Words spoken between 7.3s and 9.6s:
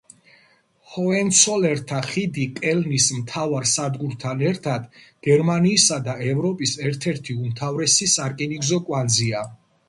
უმთავრესი სარკინიგზო კვანძია.